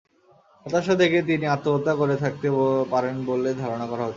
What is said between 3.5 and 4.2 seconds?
ধারণা করা হচ্ছে।